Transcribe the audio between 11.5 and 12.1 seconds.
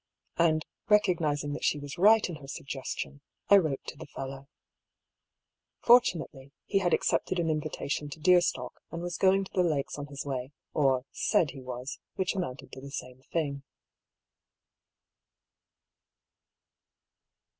he was,